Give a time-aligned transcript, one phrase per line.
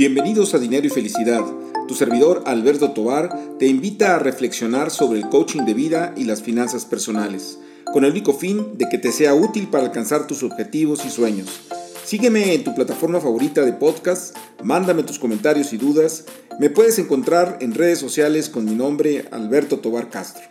[0.00, 1.44] Bienvenidos a Dinero y Felicidad.
[1.86, 6.40] Tu servidor Alberto Tobar te invita a reflexionar sobre el coaching de vida y las
[6.42, 7.60] finanzas personales,
[7.92, 11.68] con el único fin de que te sea útil para alcanzar tus objetivos y sueños.
[12.02, 16.24] Sígueme en tu plataforma favorita de podcast, mándame tus comentarios y dudas.
[16.58, 20.44] Me puedes encontrar en redes sociales con mi nombre Alberto Tobar Castro.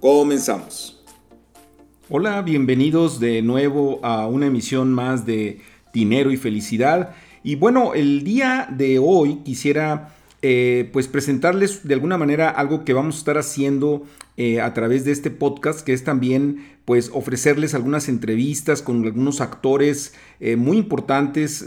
[0.00, 1.04] Comenzamos.
[2.08, 5.60] Hola, bienvenidos de nuevo a una emisión más de
[5.92, 7.14] Dinero y Felicidad.
[7.44, 12.94] Y bueno, el día de hoy quisiera eh, pues presentarles de alguna manera algo que
[12.94, 14.04] vamos a estar haciendo
[14.38, 19.42] eh, a través de este podcast, que es también pues ofrecerles algunas entrevistas con algunos
[19.42, 21.66] actores eh, muy importantes,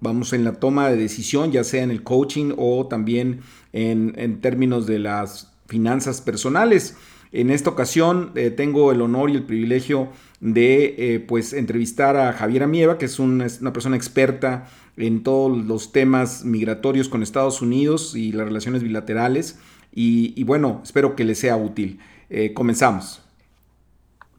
[0.00, 3.40] vamos, en la toma de decisión, ya sea en el coaching o también
[3.74, 6.96] en, en términos de las finanzas personales.
[7.32, 10.08] En esta ocasión tengo el honor y el privilegio
[10.42, 16.44] de pues entrevistar a Javier Amieva, que es una persona experta en todos los temas
[16.44, 19.58] migratorios con Estados Unidos y las relaciones bilaterales.
[19.94, 21.98] Y, bueno, espero que les sea útil.
[22.30, 23.22] Eh, comenzamos.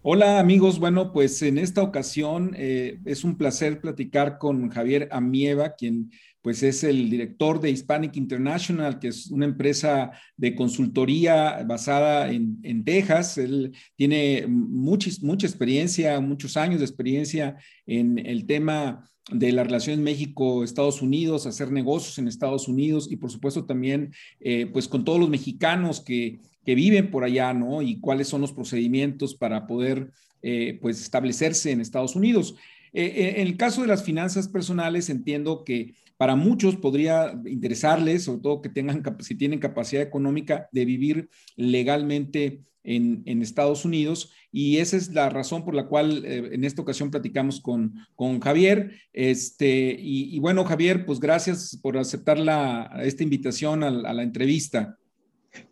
[0.02, 5.76] Hola amigos, bueno, pues en esta ocasión eh, es un placer platicar con Javier Amieva,
[5.76, 6.12] quien
[6.44, 12.60] pues es el director de Hispanic International, que es una empresa de consultoría basada en,
[12.64, 13.38] en Texas.
[13.38, 17.56] Él tiene mucha, mucha experiencia, muchos años de experiencia
[17.86, 23.32] en el tema de la relación México-Estados Unidos, hacer negocios en Estados Unidos y por
[23.32, 27.82] supuesto también eh, pues con todos los mexicanos que, que, viven por allá, ¿no?
[27.82, 32.56] Y cuáles son los procedimientos para poder eh, pues establecerse en Estados Unidos.
[32.94, 38.42] Eh, en el caso de las finanzas personales, entiendo que para muchos podría interesarles, sobre
[38.42, 44.98] todo que tengan, si tienen capacidad económica de vivir legalmente en, Estados Unidos y esa
[44.98, 48.92] es la razón por la cual eh, en esta ocasión platicamos con, con Javier.
[49.12, 54.98] Este, y, bueno, Javier, pues gracias por aceptar la, esta invitación a, la entrevista.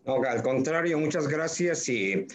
[0.06, 2.26] No, al contrario, muchas gracias y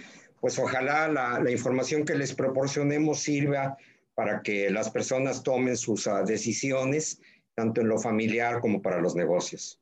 [0.41, 3.77] pues ojalá la, la, información que les proporcionemos sirva
[4.17, 7.21] para que las personas tomen sus uh, decisiones,
[7.55, 9.79] tanto en lo familiar como para los negocios.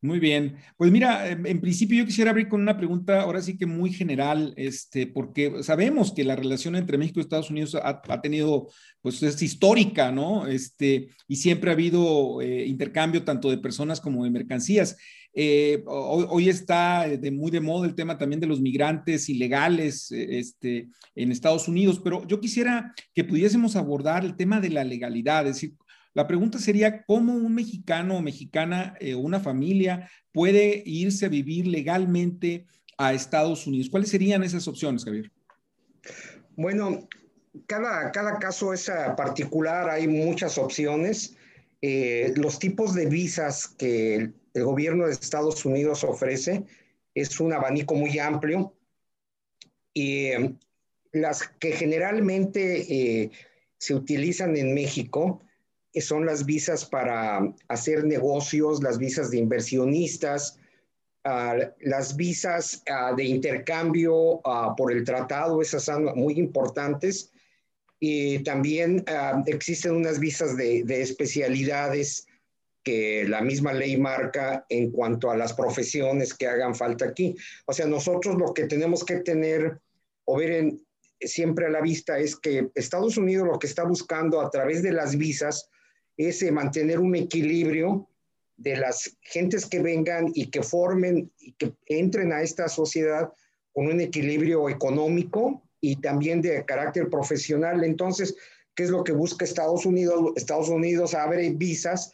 [0.00, 0.56] Muy bien.
[0.76, 4.52] Pues mira, en, principio yo quisiera abrir con una pregunta, ahora sí que muy general,
[4.56, 8.68] este, porque sabemos que la relación entre México y Estados Unidos ha, tenido,
[9.00, 10.48] pues es histórica, ¿no?
[10.48, 14.96] Este, y siempre ha habido eh, intercambio tanto de personas como de mercancías.
[15.34, 20.38] Eh, hoy, está de, muy de moda el tema también de los migrantes ilegales eh,
[20.38, 25.46] este, en Estados Unidos, pero yo quisiera que pudiésemos abordar el tema de la legalidad,
[25.46, 25.74] es decir,
[26.14, 31.30] la pregunta sería, ¿cómo un mexicano o mexicana o eh, una familia puede irse a
[31.30, 32.66] vivir legalmente
[32.98, 33.88] a Estados Unidos?
[33.88, 35.32] ¿Cuáles serían esas opciones, Javier?
[36.54, 37.08] Bueno,
[37.66, 41.34] cada, cada caso es particular, hay muchas opciones.
[41.80, 46.64] Eh, los tipos de visas que el, gobierno de Estados Unidos ofrece
[47.14, 48.74] es un abanico muy amplio
[49.94, 50.54] y eh,
[51.12, 53.30] las que generalmente
[53.78, 55.42] se utilizan en México
[56.00, 60.58] son las visas para hacer negocios, las visas de inversionistas,
[61.24, 67.30] ah, las visas ah, de intercambio ah, por el tratado, esas son muy importantes.
[68.00, 69.04] Y también
[69.46, 72.26] existen unas visas de, de, especialidades
[72.82, 77.36] que la misma ley marca en cuanto a las profesiones que hagan falta aquí.
[77.66, 79.80] O sea, nosotros lo que tenemos que tener
[80.24, 80.86] o ver en,
[81.20, 84.92] siempre a la vista es que Estados Unidos lo que está buscando a través de
[84.92, 85.68] las visas
[86.16, 88.08] es eh, mantener un equilibrio
[88.56, 93.32] de las gentes que vengan y que formen y que entren a esta sociedad
[93.72, 97.82] con un equilibrio económico y también de carácter profesional.
[97.82, 98.36] Entonces,
[98.74, 100.32] ¿qué es lo que busca Estados Unidos?
[100.36, 102.12] Estados Unidos abre visas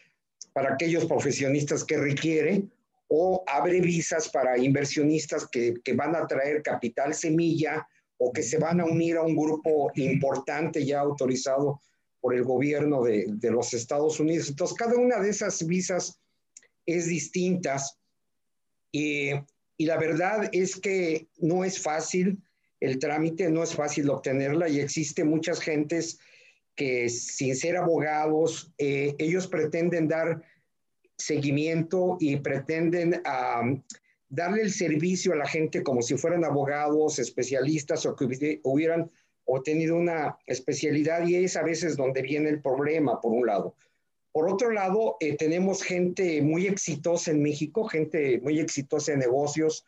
[0.59, 2.65] para aquellos profesionistas que requiere
[3.07, 7.87] o abre visas para inversionistas que, que van a traer capital semilla
[8.17, 11.81] o que se van a unir a un grupo importante ya autorizado
[12.21, 14.49] por el gobierno de, de, los Estados Unidos.
[14.49, 16.19] Entonces, cada una de esas visas
[16.85, 17.97] es distintas
[18.91, 19.31] y,
[19.77, 22.43] y la verdad es que no es fácil
[22.81, 26.19] el trámite, no es fácil obtenerla y existe muchas gentes
[26.79, 30.41] que sin ser abogados, eh, ellos pretenden dar
[31.17, 33.21] seguimiento y pretenden
[34.29, 39.11] darle el servicio a la gente como si fueran abogados, especialistas o que hubieran
[39.45, 43.75] o tenido una especialidad y es a veces donde viene el problema, por un lado.
[44.31, 49.85] Por otro lado, eh, tenemos gente muy exitosa en México, gente muy exitosa en negocios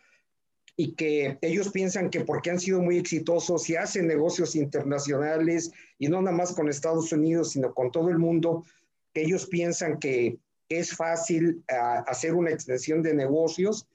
[0.80, 6.08] y que ellos piensan que porque han sido muy exitosos y hacen negocios internacionales y
[6.08, 8.64] no nada más con Estados Unidos, sino con todo el mundo,
[9.12, 10.38] que ellos piensan que
[10.70, 13.88] es fácil ah, hacer una extensión de negocios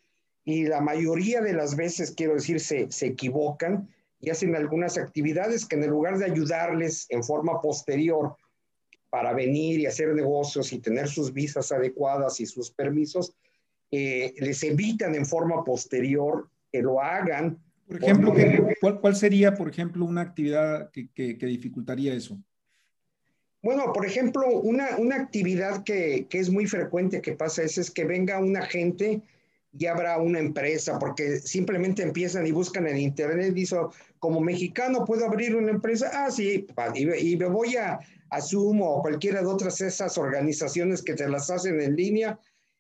[0.44, 3.90] y la mayoría de las veces, quiero decir, se, se equivocan
[4.22, 8.36] y hacen algunas actividades que en lugar de ayudarles en forma posterior
[9.10, 13.34] para venir y hacer negocios y tener sus visas adecuadas y sus permisos,
[13.90, 17.58] eh, les evitan en forma posterior que lo hagan.
[17.88, 18.34] Por ejemplo,
[19.02, 22.38] ¿cuál, sería, por ejemplo, una actividad que, que, dificultaría eso?
[23.62, 27.92] Bueno, por ejemplo, una, una actividad que, que, es muy frecuente que pasa es, es
[27.92, 29.22] que venga una gente
[29.78, 33.78] y abra una empresa, porque simplemente empiezan y buscan en internet, dice,
[34.20, 38.00] como mexicano puedo abrir una empresa, ah, sí, y, y me voy a,
[38.32, 42.40] Asumo o cualquiera de otras esas organizaciones que te las hacen en línea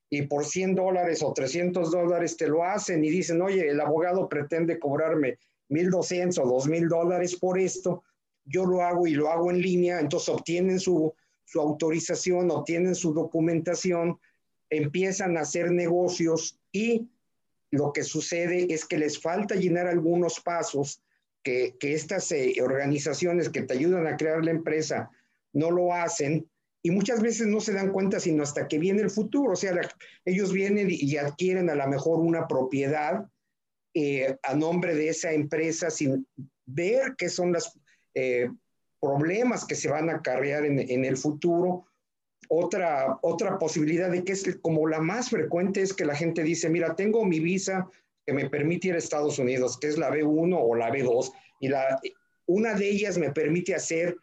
[0.10, 4.30] y por 100 dólares o 300 dólares te lo hacen y dicen, oye, el abogado
[4.30, 8.04] pretende cobrarme 1.200 o 2.000 dólares por esto,
[8.46, 11.13] yo lo hago y lo hago en línea, entonces obtienen su,
[11.44, 14.19] su autorización, obtienen su documentación,
[14.69, 17.10] empiezan a hacer negocios y
[17.72, 21.01] lo que sucede es que les falta llenar algunos pasos
[21.44, 25.10] que, que estas eh, organizaciones que te ayudan a crear la empresa
[25.54, 26.48] no lo hacen
[26.86, 29.54] y muchas veces no se dan cuenta sino hasta que viene el futuro.
[29.54, 29.74] O sea,
[30.24, 33.26] ellos vienen y adquieren a lo mejor una propiedad
[33.96, 36.28] eh, a nombre de esa empresa sin
[36.68, 37.72] ver qué son los
[38.14, 38.52] eh,
[39.02, 41.88] problemas que se van a acarrear en, en, el futuro.
[42.50, 46.70] Otra, otra posibilidad de que es como la más frecuente es que la gente dice,
[46.70, 47.90] mira, tengo mi visa
[48.28, 51.70] que me permite ir a Estados Unidos, que es la B1 o la B2, y
[51.70, 52.00] la,
[52.46, 54.16] una de ellas me permite hacer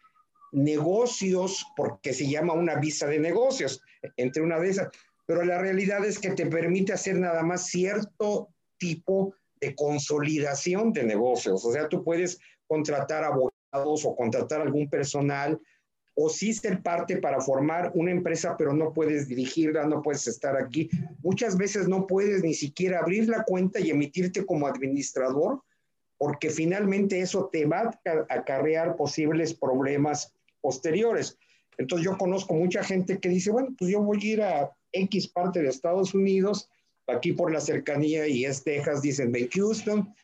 [0.52, 3.82] negocios, porque se llama una visa de negocios,
[4.16, 4.88] entre una de esas,
[5.26, 11.04] pero la realidad es que te permite hacer nada más cierto tipo de consolidación de
[11.04, 11.64] negocios.
[11.64, 15.58] O sea, tú puedes contratar abogados o contratar algún personal
[16.14, 20.56] o sí ser parte para formar una empresa, pero no puedes dirigirla, no puedes estar
[20.56, 20.90] aquí.
[21.22, 25.62] Muchas veces no puedes ni siquiera abrir la cuenta y emitirte como administrador,
[26.19, 31.37] porque finalmente eso te va a acarrear posibles problemas posteriores.
[31.76, 35.29] Entonces yo conozco mucha gente que dice, bueno, pues yo voy a ir a X
[35.29, 36.70] parte de Estados Unidos,
[37.06, 40.14] aquí por la cercanía y es Texas, dicen, ven Houston,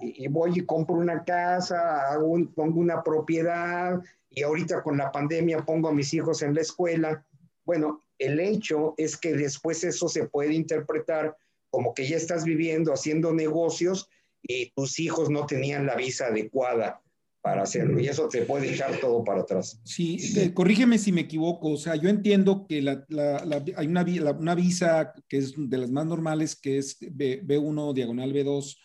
[0.00, 4.00] y, voy y compro una casa, hago pongo una propiedad,
[4.30, 7.24] y ahorita con la pandemia pongo a mis hijos en la escuela.
[7.64, 11.36] Bueno, el hecho es que después eso se puede interpretar
[11.70, 14.08] como que ya estás viviendo, haciendo negocios
[14.42, 17.00] y tus hijos no tenían la visa adecuada
[17.42, 19.80] para hacerlo y eso te puede echar todo para atrás.
[19.84, 20.18] Sí,
[20.52, 24.04] corrígeme si me equivoco, o sea, yo entiendo que la, la, hay una,
[24.38, 28.76] una, visa que es de las más normales, que es B, B1 diagonal B2,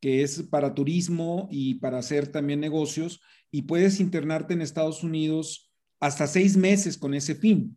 [0.00, 3.20] que es para turismo y para hacer también negocios,
[3.50, 5.70] y puedes internarte en Estados Unidos
[6.00, 7.76] hasta seis meses con ese fin.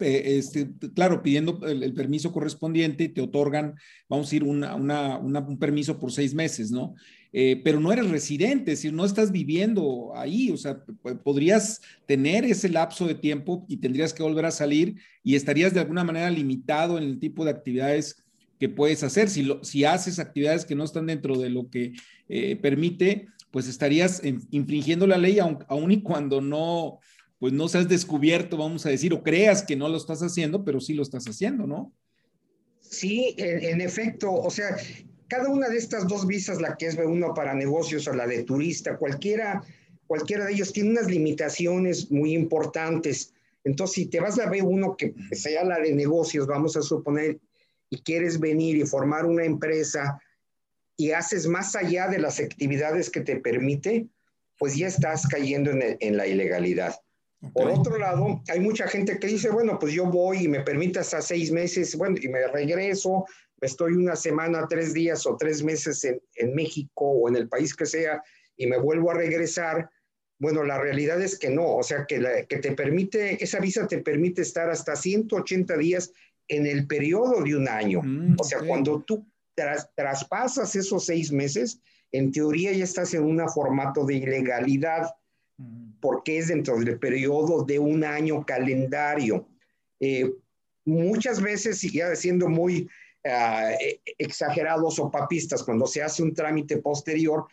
[0.00, 3.74] Este, claro, pidiendo el, permiso correspondiente, te otorgan,
[4.08, 6.94] vamos a ir, una, una, un permiso por seis meses, ¿no?
[7.32, 10.82] Eh, pero no eres residente, es decir, no estás viviendo ahí, o sea,
[11.22, 15.80] podrías tener ese lapso de tiempo y tendrías que volver a salir y estarías de
[15.80, 18.24] alguna manera limitado en el tipo de actividades
[18.58, 19.28] que puedes hacer.
[19.28, 21.92] Si, lo, si haces actividades que no están dentro de lo que
[22.28, 26.98] eh, permite, pues estarías infringiendo la ley, aun, y cuando no,
[27.38, 30.80] pues no seas descubierto, vamos a decir, o creas que no lo estás haciendo, pero
[30.80, 31.92] sí lo estás haciendo, ¿no?
[32.80, 34.76] Sí, en efecto, o sea,
[35.28, 38.42] cada una de estas dos visas, la que es B1 para negocios o la de
[38.44, 39.62] turista, cualquiera,
[40.06, 43.34] cualquiera de ellos tiene unas limitaciones muy importantes.
[43.62, 47.38] Entonces, si te vas a B1, que sea la de negocios, vamos a suponer,
[47.90, 50.20] y quieres venir y formar una empresa
[50.96, 54.08] y haces más allá de las actividades que te permite,
[54.58, 56.96] pues ya estás cayendo en, en la ilegalidad.
[57.52, 60.98] Por otro lado, hay mucha gente que dice, bueno, pues yo voy y me permite
[60.98, 63.26] hasta seis meses, bueno, y me regreso,
[63.60, 67.74] estoy una semana, tres días o tres meses en, en, México o en el país
[67.76, 68.22] que sea
[68.56, 69.88] y me vuelvo a regresar,
[70.40, 73.86] bueno, la realidad es que no, o sea, que, la, que te permite, esa visa
[73.86, 76.12] te permite estar hasta 180 días
[76.48, 78.02] en el periodo de un año.
[78.02, 81.80] Mm, o sea, cuando tú tras, traspasas esos seis meses,
[82.12, 85.08] en teoría ya estás en un formato de ilegalidad.
[86.00, 89.48] Porque es dentro del periodo de un año calendario.
[90.00, 90.32] Eh,
[90.84, 92.88] muchas veces, ya siendo muy
[93.24, 93.76] uh,
[94.18, 97.46] exagerados o papistas, cuando se hace un trámite posterior,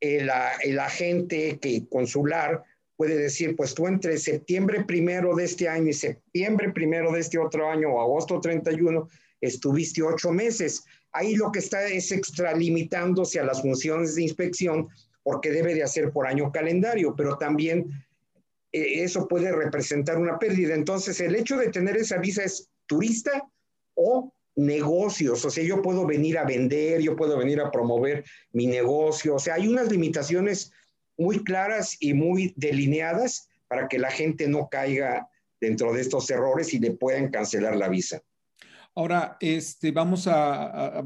[0.00, 0.30] el,
[0.62, 2.62] el, agente que consular
[2.96, 7.38] puede decir, pues tú entre septiembre primero de este año y septiembre primero de este
[7.38, 9.08] otro año o agosto 31
[9.40, 10.84] estuviste ocho meses.
[11.12, 14.88] Ahí lo que está es extralimitándose a las funciones de inspección
[15.24, 17.90] porque debe de hacer por año calendario, pero también
[18.70, 20.74] eh, eso puede representar una pérdida.
[20.74, 23.42] Entonces, el hecho de tener esa visa es turista
[23.94, 28.66] o negocios, o sea, yo puedo venir a vender, yo puedo venir a promover mi
[28.66, 30.70] negocio, o sea, hay unas limitaciones
[31.16, 35.28] muy claras y muy delineadas para que la gente no caiga
[35.60, 38.22] dentro de estos errores y le puedan cancelar la visa.
[38.96, 41.04] Ahora, este, vamos a,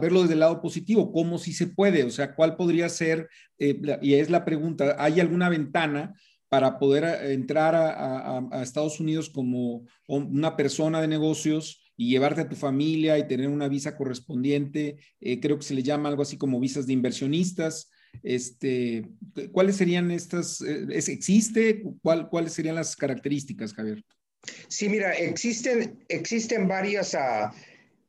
[0.00, 3.28] verlo desde el lado positivo, cómo si se puede, o sea, cuál podría ser,
[3.58, 6.14] eh, y es la pregunta, ¿hay alguna ventana
[6.50, 12.48] para poder eh, entrar a, Estados Unidos como una persona de negocios y llevarte a
[12.48, 14.98] tu familia y tener una visa correspondiente?
[15.18, 17.90] Eh, creo que se le llama algo así como visas de inversionistas.
[18.22, 19.08] Este,
[19.52, 20.60] ¿Cuáles serían estas?
[20.60, 21.84] ¿Existe?
[22.02, 24.04] ¿Cuál, ¿Cuáles serían las características, Javier?
[24.68, 27.52] Sí, mira, existen, existen varias, uh,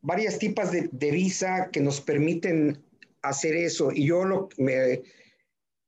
[0.01, 2.81] varias tipas de, de, visa que nos permiten
[3.21, 3.91] hacer eso.
[3.91, 5.01] Y yo me,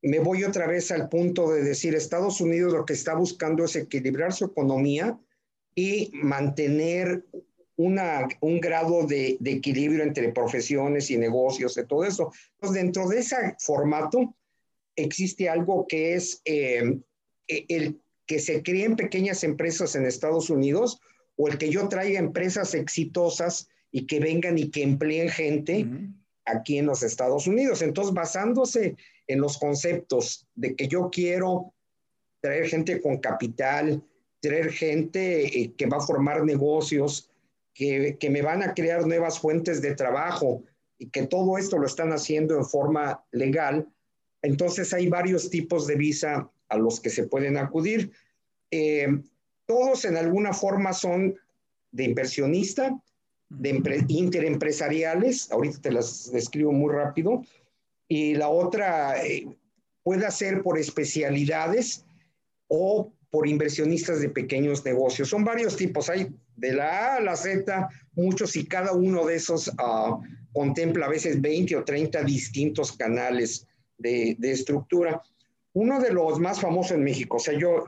[0.02, 3.76] me voy otra vez al punto de decir, Estados Unidos lo que está buscando es
[3.76, 5.18] equilibrar su economía
[5.76, 7.24] y mantener
[7.76, 12.32] una, un grado de, de, equilibrio entre profesiones y negocios y todo eso.
[12.56, 14.36] Entonces, dentro de ese formato
[14.96, 17.00] existe algo que es eh,
[17.48, 21.00] el que se creen pequeñas empresas en Estados Unidos
[21.36, 25.88] o el que yo traiga empresas exitosas y que vengan y que empleen gente
[26.46, 27.82] aquí en los Estados Unidos.
[27.82, 28.96] Entonces, basándose
[29.28, 31.74] en los conceptos de que yo quiero
[32.42, 34.04] traer gente con capital,
[34.42, 37.30] traer gente eh, que va a formar negocios,
[37.74, 40.64] que, que me van a crear nuevas fuentes de trabajo
[40.98, 43.88] y que todo esto lo están haciendo en forma legal,
[44.44, 48.12] entonces hay varios tipos de visa a los que se pueden acudir.
[48.72, 49.08] Eh,
[49.66, 51.36] todos en alguna forma son
[51.92, 53.00] de inversionista,
[53.50, 57.44] de interempresariales, ahorita te las describo muy rápido,
[58.08, 59.48] y la otra eh,
[60.04, 62.06] puede ser por especialidades
[62.68, 65.30] o por inversionistas de pequeños negocios.
[65.30, 69.36] Son varios tipos, hay de la A a la Z, muchos y cada uno de
[69.36, 73.68] esos uh, contempla a veces 20 o 30 distintos canales
[73.98, 75.22] de, de estructura.
[75.74, 77.86] Uno de los más famosos en México, o sea, yo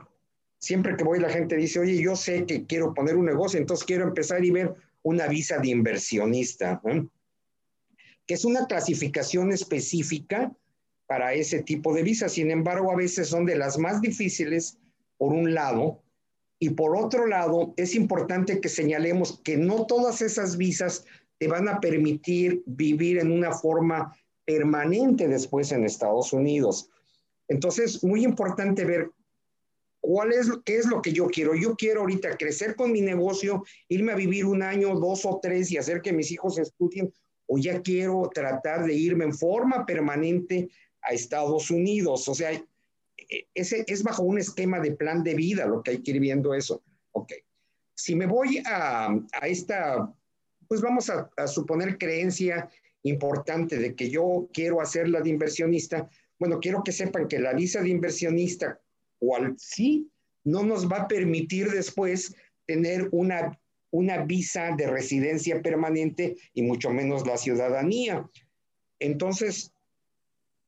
[0.58, 3.86] siempre que voy la gente dice, oye, yo sé que quiero poner un negocio, entonces
[3.86, 6.80] quiero empezar y ver una visa de inversionista,
[8.26, 10.52] que es una clasificación específica
[11.06, 12.32] para ese tipo de visas.
[12.32, 14.78] Sin embargo, a veces son de las más difíciles,
[15.16, 16.02] por un lado,
[16.58, 21.04] y por otro lado, es importante que señalemos que no todas esas visas
[21.38, 26.88] te van a permitir vivir en una forma permanente después en Estados Unidos.
[27.48, 29.10] Entonces, muy importante ver
[30.00, 31.54] cuál es, qué es lo que yo quiero.
[31.54, 35.70] Yo quiero ahorita crecer con mi negocio, irme a vivir un año, dos o tres
[35.70, 37.12] y hacer que mis hijos estudien,
[37.46, 40.68] o ya quiero tratar de irme en forma permanente
[41.02, 42.28] a Estados Unidos.
[42.28, 46.02] O sea, e, ese es bajo un esquema de plan de vida lo que hay
[46.02, 46.82] que ir viendo eso.
[47.12, 47.32] Ok.
[47.94, 50.12] Si me voy a, a esta,
[50.68, 52.68] pues vamos a, a suponer creencia
[53.02, 57.82] importante de que yo quiero hacerla de inversionista, bueno, quiero que sepan que la visa
[57.82, 58.80] de inversionista,
[59.18, 60.10] cual sí,
[60.44, 62.34] no nos va a permitir después
[62.66, 63.58] tener una,
[63.90, 68.28] una visa de residencia permanente y mucho menos la ciudadanía.
[68.98, 69.72] Entonces,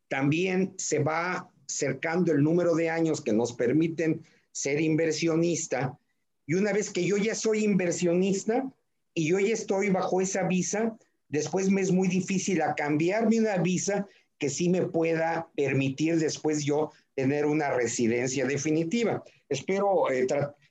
[0.08, 5.98] también se va cercando el número de años que nos permiten ser inversionista.
[6.46, 8.68] Y una vez que yo ya soy inversionista
[9.14, 10.96] y yo ya estoy bajo esa visa,
[11.28, 14.06] después me es muy difícil a cambiarme una visa
[14.38, 19.22] que sí me pueda permitir después yo tener una residencia definitiva.
[19.48, 20.26] Espero eh,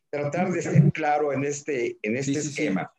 [0.09, 2.91] tratar de ser claro en este, en este esquema.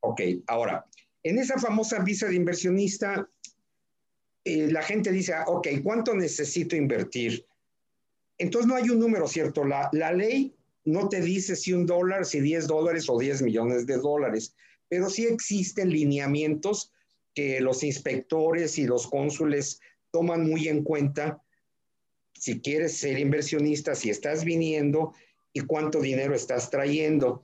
[0.00, 0.86] Ok, ahora,
[1.22, 3.28] en esa famosa visa de inversionista,
[4.44, 7.46] eh, la gente dice, ah, ok, ¿cuánto necesito invertir?
[8.38, 9.64] Entonces no hay un número, ¿cierto?
[9.64, 10.54] La, la ley
[10.84, 14.54] no te dice si un dólar, si 10 dólares o 10 millones de dólares,
[14.88, 16.92] pero sí existen lineamientos
[17.34, 19.80] que los inspectores y los cónsules
[20.14, 21.42] toman muy en cuenta
[22.34, 25.12] si quieres ser inversionista, si estás viniendo
[25.52, 27.42] y cuánto dinero estás trayendo.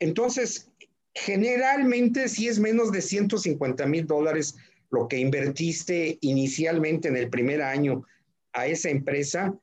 [0.00, 0.68] Entonces,
[1.14, 4.56] generalmente si es menos de 150 mil dólares
[4.90, 8.04] lo que invertiste inicialmente en el primer año
[8.52, 9.56] a esa empresa,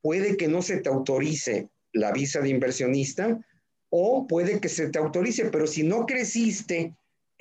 [0.00, 3.38] puede que no se te autorice la visa de inversionista
[3.90, 6.94] o puede que se te autorice, pero si no creciste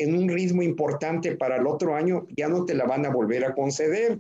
[0.03, 3.45] en un ritmo importante para el otro año, ya no te la van a volver
[3.45, 4.19] a conceder.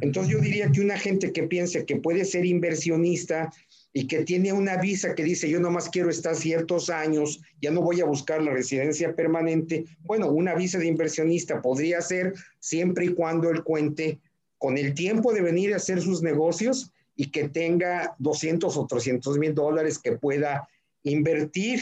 [0.00, 3.52] Entonces yo diría que una gente que piense que puede ser inversionista
[3.92, 7.80] y que tiene una visa que dice yo nomás quiero estar ciertos años, ya no
[7.80, 13.14] voy a buscar la residencia permanente, bueno, una visa de inversionista podría ser siempre y
[13.14, 14.18] cuando él cuente
[14.58, 19.38] con el tiempo de venir a hacer sus negocios y que tenga 200 o 300
[19.38, 20.68] mil dólares que pueda
[21.04, 21.80] invertir.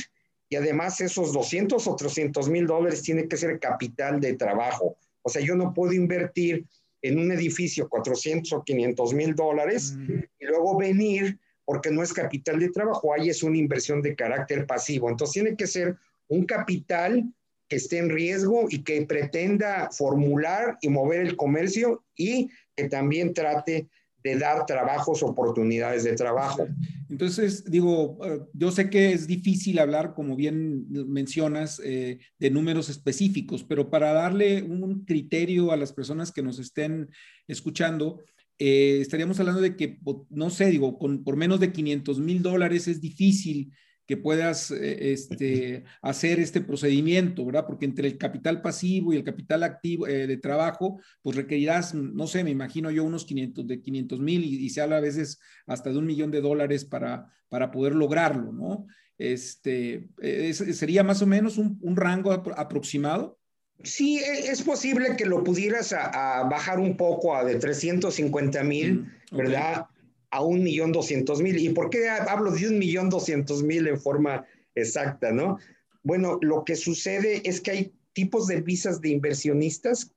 [0.52, 4.98] Y además esos 200 o 300 mil dólares tiene que ser capital de trabajo.
[5.22, 6.66] O sea, yo no puedo invertir
[7.00, 9.96] en un edificio 400 o 500 mil dólares
[10.38, 14.66] y luego venir porque no es capital de trabajo, ahí es una inversión de carácter
[14.66, 15.08] pasivo.
[15.08, 15.96] Entonces tiene que ser
[16.28, 17.32] un capital
[17.66, 23.32] que esté en riesgo y que pretenda formular y mover el comercio y que también
[23.32, 23.88] trate
[24.22, 26.66] de dar trabajos, oportunidades de trabajo.
[27.08, 32.88] Entonces, digo, eh, yo sé que es difícil hablar, como bien mencionas, eh, de números
[32.88, 37.08] específicos, pero para darle un criterio a las personas que nos estén
[37.48, 38.22] escuchando,
[38.58, 39.98] eh, estaríamos hablando de que,
[40.30, 43.72] no sé, digo, con, por menos de 500 mil dólares es difícil
[44.06, 47.66] que puedas eh, este, hacer este procedimiento, ¿verdad?
[47.66, 52.26] Porque entre el capital pasivo y el capital activo eh, de trabajo, pues requerirás, no
[52.26, 55.90] sé, me imagino yo unos 500 de 500 mil y, se habla a veces hasta
[55.90, 58.86] de un millón de dólares para, para poder lograrlo, ¿no?
[59.18, 60.08] Este,
[60.52, 63.38] ¿Sería más o menos un, un rango aproximado?
[63.84, 69.00] Sí, e, es posible que lo pudieras a, bajar un poco a de 350 mil,
[69.30, 69.86] mm, ¿verdad?
[70.32, 71.56] A un millón doscientos mil.
[71.58, 75.58] ¿Y por qué hablo de un millón doscientos mil en forma exacta, no?
[76.02, 80.12] Bueno, lo que sucede es que hay tipos de visas de inversionistas,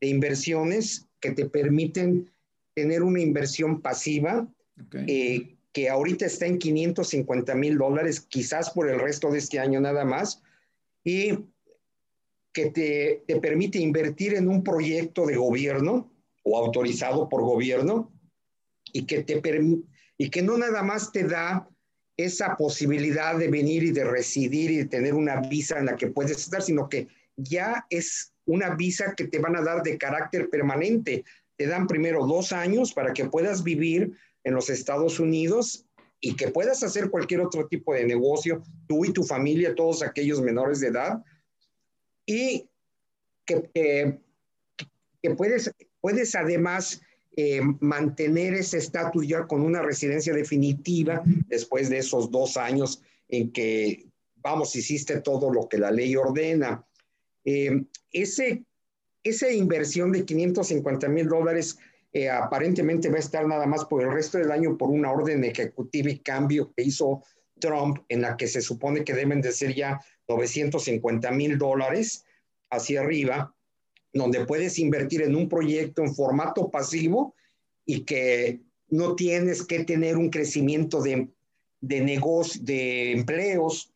[0.00, 2.30] de inversiones que te permiten
[2.74, 4.48] tener una inversión pasiva,
[5.06, 9.80] eh, que ahorita está en 550 mil dólares, quizás por el resto de este año
[9.80, 10.40] nada más.
[11.04, 11.32] Y
[12.52, 16.10] que te, permite invertir en un proyecto de gobierno
[16.42, 18.10] o autorizado por gobierno
[18.92, 19.40] y que, te
[20.16, 21.68] y que no nada más te da
[22.16, 26.08] esa posibilidad de venir y de residir y de tener una visa en la que
[26.08, 30.50] puedes estar, sino que ya es una visa que te van a dar de carácter
[30.50, 31.24] permanente.
[31.56, 35.86] Te dan primero dos años para que puedas vivir en los Estados Unidos
[36.20, 40.40] y que puedas hacer cualquier otro tipo de negocio, tú y tu familia, todos aquellos
[40.40, 41.22] menores de edad,
[42.26, 42.68] y
[43.44, 43.70] que,
[45.22, 47.00] que puedes, puedes además
[47.40, 53.52] eh, mantener ese estatus ya con una residencia definitiva después de esos dos años en
[53.52, 56.84] que, vamos, hiciste todo lo que la ley ordena.
[57.44, 58.64] Eh, ese,
[59.22, 61.78] esa inversión de 550 mil dólares
[62.12, 65.44] eh, aparentemente va a estar nada más por el resto del año por una orden
[65.44, 67.22] ejecutiva y cambio que hizo
[67.60, 72.24] Trump, en la que se supone que deben de ser ya 950 mil dólares
[72.68, 73.54] hacia arriba,
[74.18, 77.34] donde puedes invertir en un proyecto en formato pasivo
[77.84, 81.28] y que no tienes que tener un crecimiento de,
[81.80, 83.92] de negocios, de empleos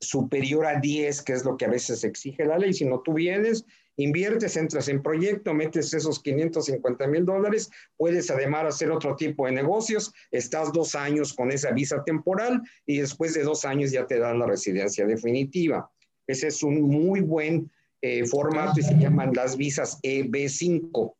[0.00, 3.64] superior a 10, que es lo que a veces exige la ley, sino tú vienes,
[3.96, 9.52] inviertes, entras en proyecto, metes esos 550 mil dólares, puedes además hacer otro tipo de
[9.52, 14.18] negocios, estás dos años con esa visa temporal y después de dos años ya te
[14.18, 15.90] dan la residencia definitiva.
[16.26, 17.70] Ese es un muy buen
[18.06, 21.14] eh, formato y se llaman las visas EB5.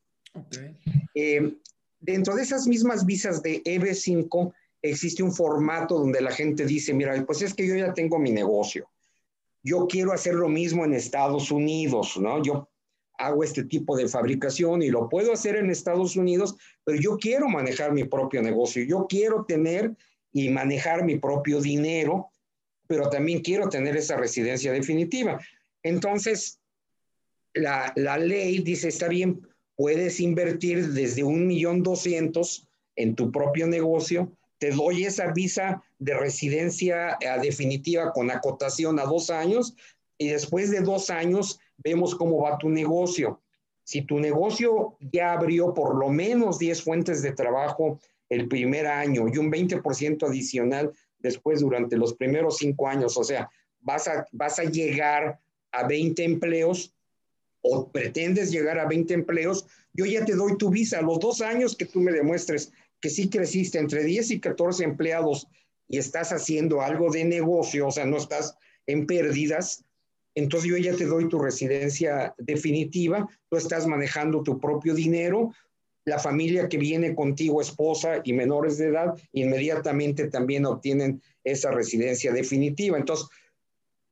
[1.14, 1.54] Eh,
[1.98, 7.24] dentro de esas mismas visas de EB5 existe un formato donde la gente dice, mira,
[7.24, 8.86] pues es que yo ya tengo mi negocio.
[9.62, 12.42] Yo quiero hacer lo mismo en Estados Unidos, ¿no?
[12.42, 12.68] Yo
[13.16, 17.48] hago este tipo de fabricación y lo puedo hacer en Estados Unidos, pero yo quiero
[17.48, 19.96] manejar mi propio negocio, yo quiero tener
[20.34, 22.28] y manejar mi propio dinero,
[22.86, 25.40] pero también quiero tener esa residencia definitiva.
[25.82, 26.60] Entonces,
[27.54, 33.66] la, la ley dice, está bien, puedes invertir desde un millón doscientos en tu propio
[33.66, 39.74] negocio, te doy esa visa de residencia eh, definitiva con acotación a dos años
[40.16, 43.40] y después de dos años vemos cómo va tu negocio.
[43.84, 49.26] Si tu negocio ya abrió por lo menos 10 fuentes de trabajo el primer año
[49.28, 54.58] y un 20% adicional después durante los primeros cinco años, o sea, vas a, vas
[54.58, 55.38] a llegar
[55.72, 56.94] a 20 empleos,
[57.64, 61.00] o pretendes llegar a 20 empleos, yo ya te doy tu visa.
[61.00, 65.48] Los dos años que tú me demuestres que sí creciste entre 10 y 14 empleados
[65.88, 69.84] y estás haciendo algo de negocio, o sea, no estás en pérdidas,
[70.34, 75.52] entonces yo ya te doy tu residencia definitiva, tú estás manejando tu propio dinero,
[76.04, 82.32] la familia que viene contigo, esposa y menores de edad, inmediatamente también obtienen esa residencia
[82.32, 82.98] definitiva.
[82.98, 83.26] Entonces,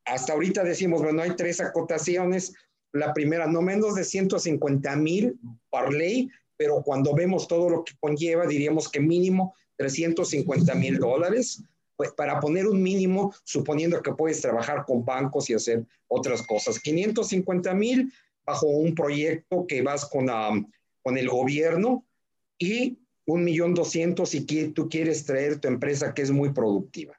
[0.05, 2.55] hasta ahorita decimos, bueno, hay tres acotaciones,
[2.93, 5.39] la primera, no menos de 150 mil
[5.71, 11.63] por ley, pero cuando vemos todo lo que conlleva, diríamos que mínimo 350 mil dólares,
[11.97, 16.79] pues para poner un mínimo, suponiendo que puedes trabajar con bancos y hacer otras cosas.
[16.79, 18.13] 550 mil
[18.45, 20.27] bajo un proyecto que vas con,
[21.03, 22.05] con el gobierno
[22.59, 27.15] y un millón doscientos y tú quieres traer tu empresa que es muy productiva.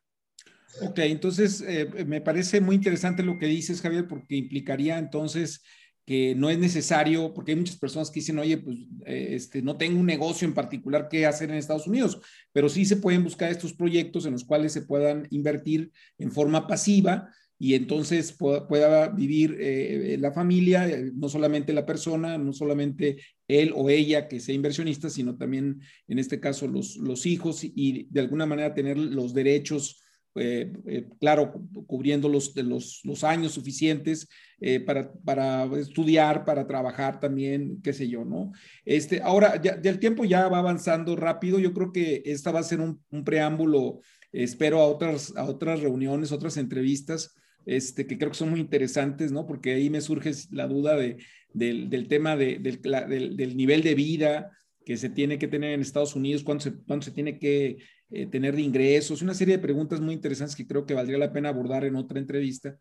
[0.81, 5.61] Ok, entonces eh, me parece muy interesante lo que dices, Javier, porque implicaría entonces
[6.05, 9.77] que no es necesario, porque hay muchas personas que dicen, oye, pues eh, este, no
[9.77, 12.19] tengo un negocio en particular que hacer en Estados Unidos,
[12.51, 16.67] pero sí se pueden buscar estos proyectos en los cuales se puedan invertir en forma
[16.67, 23.71] pasiva y entonces pueda, vivir eh, la familia, no solamente la persona, no solamente él
[23.73, 28.19] o ella que sea inversionista, sino también en este caso los, los hijos y de
[28.19, 30.03] alguna manera tener los derechos
[30.35, 31.53] eh, eh, claro,
[31.85, 34.27] cubriendo los, los, los años suficientes
[34.59, 38.51] eh, para, para, estudiar, para trabajar también, qué sé yo, ¿no?
[38.83, 42.63] Este, ahora, ya, el tiempo ya va avanzando rápido, yo creo que esta va a
[42.63, 43.99] ser un, preámbulo,
[44.31, 47.35] espero a otras, a otras reuniones, otras entrevistas,
[47.67, 49.45] este, que creo que son muy interesantes, ¿no?
[49.45, 51.17] Porque ahí me surge la duda de,
[51.53, 54.51] del, del, tema de, del, del, nivel de vida
[54.83, 57.77] que se tiene que tener en Estados Unidos, cuánto cuánto se tiene que
[58.13, 61.33] eh, tener de ingresos, una serie de preguntas muy interesantes que creo que valdría la
[61.33, 62.77] pena abordar en otra entrevista.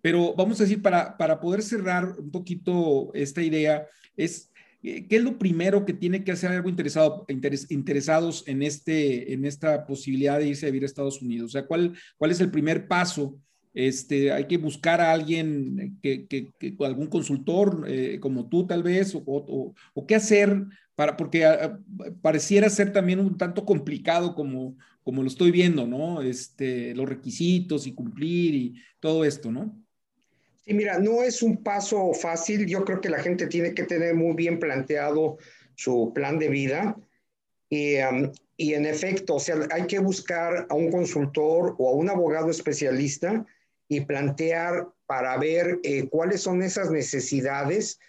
[0.00, 3.86] Pero vamos a decir, para, para poder cerrar un poquito esta idea,
[4.16, 7.26] es eh, ¿qué es lo primero que tiene que hacer algo interesado,
[7.68, 11.50] interesados en, este, en esta posibilidad de irse a vivir a Estados Unidos?
[11.50, 13.40] O sea, ¿cuál, cuál es el primer paso?
[13.74, 19.14] Este, hay que buscar a alguien, que, que, algún consultor eh, como tú tal vez,
[19.14, 20.64] o, o, o, qué hacer
[20.98, 25.86] para, porque ah, ah, pareciera ser también un tanto complicado como, como lo estoy viendo,
[25.86, 26.22] ¿no?
[26.22, 29.80] Este, los requisitos y cumplir y todo esto, ¿no?
[30.64, 32.66] Sí, mira, no es un paso fácil.
[32.66, 35.38] Yo creo que la gente tiene que tener muy bien planteado
[35.76, 36.96] su plan de vida.
[37.70, 37.98] Y,
[38.56, 42.50] y en efecto, o sea, hay que buscar a un consultor o a un abogado
[42.50, 43.46] especialista
[43.86, 48.00] y plantear para ver eh, cuáles son esas necesidades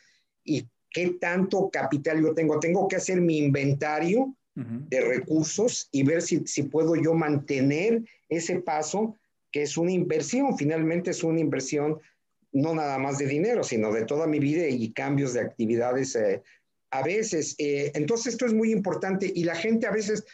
[0.44, 2.60] y qué tanto capital yo tengo.
[2.60, 8.60] Tengo que hacer mi inventario de recursos y ver si, si puedo yo mantener ese
[8.60, 9.16] paso,
[9.54, 11.98] que es una inversión, finalmente es una inversión
[12.52, 16.42] no nada más de dinero, sino de toda mi vida y cambios de actividades eh,
[16.92, 17.56] a veces.
[17.58, 20.26] Eh, entonces esto es muy importante y la gente a veces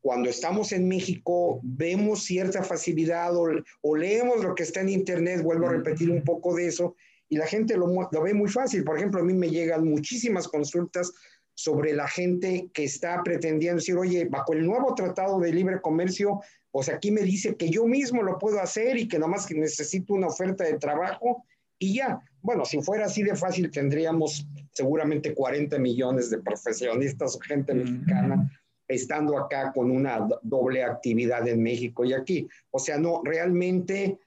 [0.00, 3.46] cuando estamos en México vemos cierta facilidad o,
[3.82, 6.96] o, leemos lo que está en Internet, vuelvo a repetir un poco de eso,
[7.32, 8.84] y la gente lo, lo, ve muy fácil.
[8.84, 11.10] Por ejemplo, a mí me llegan muchísimas consultas
[11.54, 16.42] sobre la gente que está pretendiendo decir, oye, bajo el nuevo tratado de libre comercio,
[16.70, 20.12] pues aquí me dice que yo mismo lo puedo hacer y que nomás que necesito
[20.12, 21.42] una oferta de trabajo
[21.78, 22.20] y ya.
[22.42, 28.52] Bueno, si fuera así de fácil, tendríamos seguramente 40 millones de profesionistas o gente mexicana
[28.88, 32.46] estando acá con una doble actividad en México y aquí.
[32.70, 34.18] O sea, no, realmente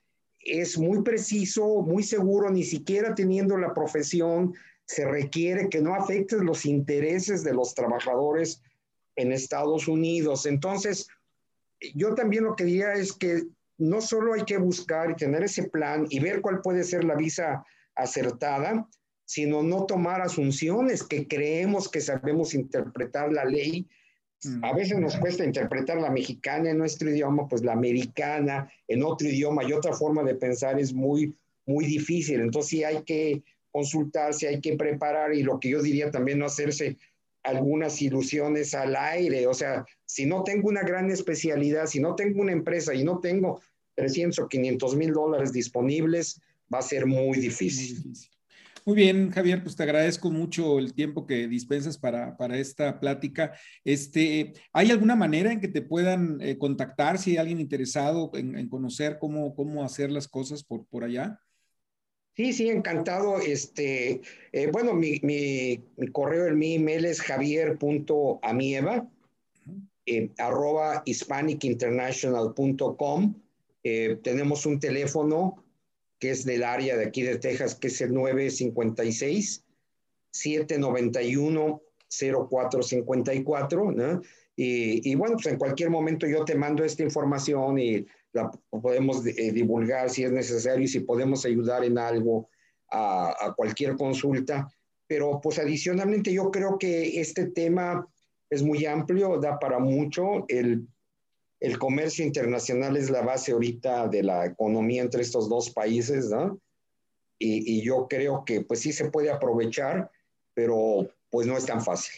[0.46, 4.54] es muy preciso, muy seguro, ni siquiera teniendo la profesión,
[4.84, 8.62] se requiere que no afectes los intereses de los trabajadores
[9.16, 10.46] en Estados Unidos.
[10.46, 11.08] Entonces,
[11.94, 13.42] yo también lo que diría es que
[13.78, 17.16] no solo hay que buscar y tener ese plan y ver cuál puede ser la
[17.16, 18.88] visa acertada,
[19.24, 23.88] sino no tomar asunciones que creemos que sabemos interpretar la ley
[24.62, 29.28] a veces nos cuesta interpretar la mexicana en nuestro idioma, pues la americana en otro
[29.28, 32.40] idioma y otra forma de pensar es muy, muy difícil.
[32.40, 36.46] Entonces sí hay que consultarse, hay que preparar y lo que yo diría también no
[36.46, 36.96] hacerse
[37.42, 39.46] algunas ilusiones al aire.
[39.46, 43.18] O sea, si no tengo una gran especialidad, si no tengo una empresa y no
[43.20, 43.60] tengo
[43.94, 46.40] 300 o 500 mil dólares disponibles,
[46.72, 47.94] va a ser muy difícil.
[47.94, 48.35] Muy difícil.
[48.86, 53.52] Muy bien, Javier, pues te agradezco mucho el tiempo que dispensas para, para esta plática.
[53.82, 58.68] Este, ¿Hay alguna manera en que te puedan eh, contactar si hay alguien interesado en,
[58.68, 61.40] conocer cómo, cómo hacer las cosas por, por allá?
[62.36, 63.40] Sí, sí, encantado.
[63.40, 64.20] Este,
[64.52, 69.10] eh, bueno, mi, mi, mi, correo, mi email es javier.amieva,
[70.06, 73.34] eh, arroba hispanicinternational.com.
[73.82, 75.65] Eh, tenemos un teléfono
[76.18, 79.64] que es del área de aquí de Texas, que es el 956
[80.30, 84.22] 791 0454, ¿no?
[84.54, 89.24] Y, y, bueno, pues en cualquier momento yo te mando esta información y la podemos
[89.26, 92.48] eh, divulgar si es necesario y si podemos ayudar en algo
[92.90, 94.72] a, a, cualquier consulta.
[95.06, 98.08] Pero pues adicionalmente yo creo que este tema
[98.48, 100.46] es muy amplio, da para mucho.
[100.48, 100.86] El
[101.60, 106.60] el comercio internacional es la base ahorita de la economía entre estos dos países, ¿no?
[107.38, 110.10] Y, yo creo que pues sí se puede aprovechar,
[110.54, 112.14] pero pues no es tan fácil.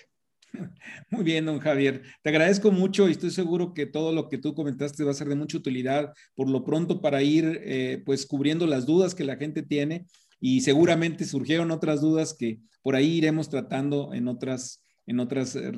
[1.10, 2.02] Muy bien, don Javier.
[2.22, 5.28] Te agradezco mucho y estoy seguro que todo lo que tú comentaste va a ser
[5.28, 9.36] de mucha utilidad por lo pronto para ir eh, pues cubriendo las dudas que la
[9.36, 10.06] gente tiene
[10.40, 15.72] y seguramente surgieron otras dudas que por ahí iremos tratando en otras, en otras eh,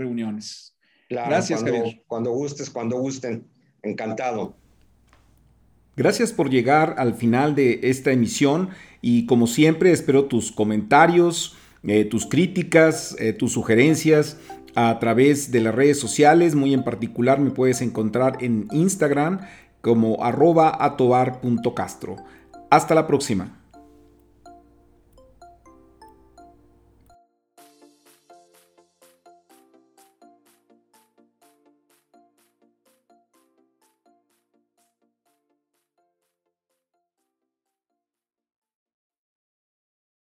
[1.10, 3.44] Gracias, cuando, Cuando gustes, cuando gusten.
[3.82, 4.54] Encantado.
[5.96, 8.70] Gracias por llegar al final de esta emisión
[9.02, 14.38] y como siempre espero tus comentarios, eh, tus críticas, eh, tus sugerencias
[14.74, 16.54] a través de las redes sociales.
[16.54, 19.40] Muy en particular me puedes encontrar en Instagram
[19.80, 22.16] como arroba atobar.castro.
[22.70, 23.59] Hasta la próxima.